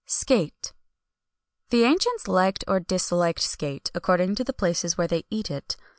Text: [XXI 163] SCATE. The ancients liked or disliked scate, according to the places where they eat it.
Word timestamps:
[XXI 0.07 0.31
163] 0.31 0.71
SCATE. 0.73 0.73
The 1.69 1.83
ancients 1.83 2.27
liked 2.27 2.63
or 2.67 2.79
disliked 2.79 3.41
scate, 3.41 3.91
according 3.93 4.33
to 4.33 4.43
the 4.43 4.51
places 4.51 4.97
where 4.97 5.07
they 5.07 5.25
eat 5.29 5.51
it. 5.51 5.77